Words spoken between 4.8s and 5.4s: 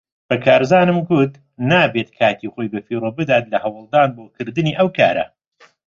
کارە.